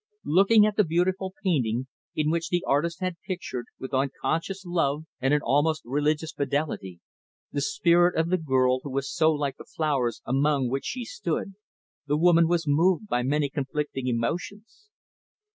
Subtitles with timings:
[0.25, 5.31] Looking at the beautiful painting, in which the artist had pictured, with unconscious love and
[5.31, 7.01] an almost religious fidelity,
[7.51, 11.53] the spirit of the girl who was so like the flowers among which she stood,
[12.07, 14.89] the woman was moved by many conflicting emotions.